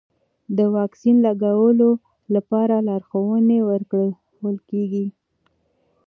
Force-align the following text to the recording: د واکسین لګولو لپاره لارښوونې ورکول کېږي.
د 0.57 0.59
واکسین 0.75 1.15
لګولو 1.25 1.89
لپاره 2.35 2.75
لارښوونې 2.87 3.57
ورکول 3.71 4.57
کېږي. 4.69 5.05